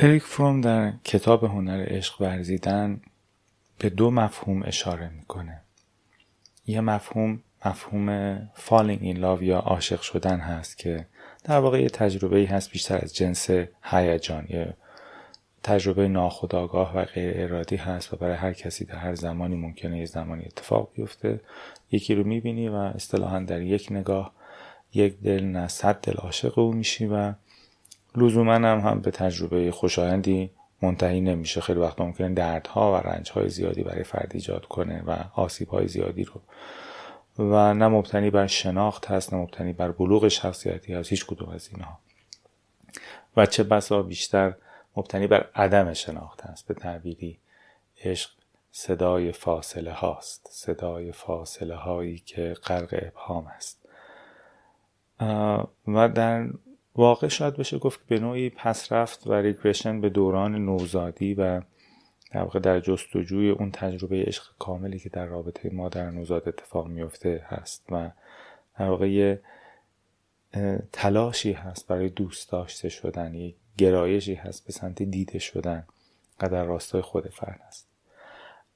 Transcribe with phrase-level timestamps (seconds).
[0.00, 3.00] اریک فروم در کتاب هنر عشق ورزیدن
[3.78, 5.60] به دو مفهوم اشاره می‌کنه.
[6.66, 11.06] یه مفهوم مفهوم falling in love یا عاشق شدن هست که
[11.44, 13.50] در واقع یه تجربه هست بیشتر از جنس
[13.82, 14.46] هیجان.
[14.48, 14.74] یه
[15.62, 20.06] تجربه ناخودآگاه و غیر ارادی هست و برای هر کسی در هر زمانی ممکنه یه
[20.06, 21.40] زمانی اتفاق بیفته.
[21.90, 24.32] یکی رو می‌بینی و اصطلاحا در یک نگاه
[24.94, 27.32] یک دل نه صد دل عاشق او میشی و
[28.16, 30.50] لزوما هم, هم به تجربه خوشایندی
[30.82, 31.60] منتهی نمیشه.
[31.60, 36.40] خیلی وقت ممکنه دردها و رنجهای زیادی برای فرد ایجاد کنه و آسیبهای زیادی رو.
[37.44, 41.10] و نه مبتنی بر شناخت هست نه مبتنی بر بلوغ شخصیتی هست.
[41.10, 41.98] هیچ کدوم از اینها.
[43.36, 44.54] و چه بسا بیشتر
[44.96, 46.68] مبتنی بر عدم شناخت هست.
[46.68, 47.38] به تعبیری
[48.04, 48.30] عشق
[48.72, 50.48] صدای فاصله هاست.
[50.52, 53.88] صدای فاصله هایی که غرق ابهام است
[55.88, 56.48] و در
[56.98, 61.60] واقع شاید بشه گفت به نوعی پس رفت و ریگرشن به دوران نوزادی و
[62.30, 67.44] در واقع در جستجوی اون تجربه عشق کاملی که در رابطه مادر نوزاد اتفاق میفته
[67.48, 68.10] هست و
[68.78, 69.36] در واقع
[70.92, 75.86] تلاشی هست برای دوست داشته شدن یک گرایشی هست به سمت دیده شدن
[76.40, 77.88] و در راستای خود فرد است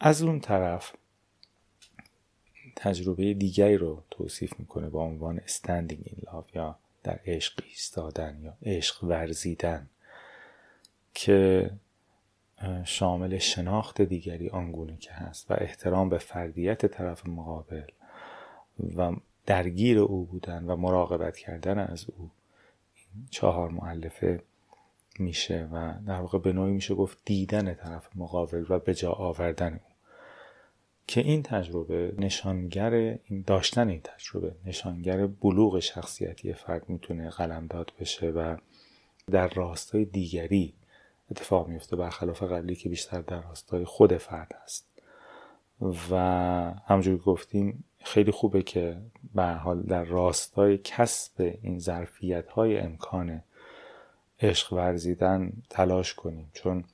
[0.00, 0.92] از اون طرف
[2.76, 8.56] تجربه دیگری رو توصیف می‌کنه با عنوان standing in love یا در عشق ایستادن یا
[8.62, 9.88] عشق ورزیدن
[11.14, 11.70] که
[12.84, 17.86] شامل شناخت دیگری آنگونه که هست و احترام به فردیت طرف مقابل
[18.96, 19.12] و
[19.46, 22.30] درگیر او بودن و مراقبت کردن از او
[23.14, 24.42] این چهار معلفه
[25.18, 29.72] میشه و در واقع به نوعی میشه گفت دیدن طرف مقابل و به جا آوردن
[29.72, 29.93] او.
[31.06, 38.30] که این تجربه نشانگر این داشتن این تجربه نشانگر بلوغ شخصیتی فرد می‌تونه قلمداد بشه
[38.30, 38.56] و
[39.30, 40.74] در راستای دیگری
[41.30, 44.86] اتفاق میفته برخلاف قبلی که بیشتر در راستای خود فرد است
[46.10, 46.16] و
[46.86, 48.96] همونجور گفتیم خیلی خوبه که
[49.34, 53.42] به حال در راستای کسب این ظرفیت های امکان
[54.40, 56.50] عشق ورزیدن تلاش کنیم.
[56.52, 56.84] چون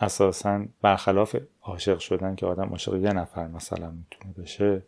[0.00, 4.82] اساسا برخلاف عاشق شدن که آدم عاشق یه نفر مثلا می‌تونه بشه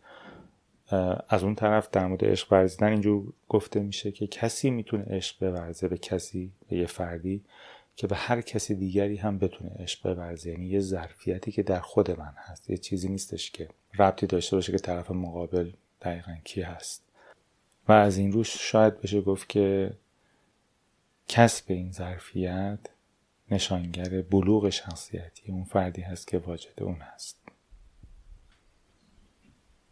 [1.29, 5.89] از اون طرف در مورد عشق ورزیدن اینجور گفته میشه که کسی می‌تونه عشق بورزه
[5.89, 7.45] به کسی به یه فردی
[7.97, 10.51] که به هر کسی دیگری هم بتونه عشق بورزه.
[10.51, 12.71] یعنی یه ظرفیتی که در خود من هست.
[12.71, 15.71] یه چیزی نیستش که ربطی داشته باشه که طرف مقابل
[16.03, 17.03] دقیقا کی هست.
[17.89, 19.93] و از این روش شاید بشه گفت که
[21.29, 22.79] کسب این ظرفیت
[23.51, 27.50] نشانگر بلوغ شخصیتی اون فردی هست که واجد اون هست.